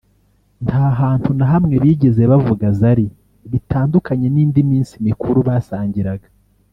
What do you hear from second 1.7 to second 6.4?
bigeze bavuga Zari bitandukanye n’indi minsi mikuru basangiraga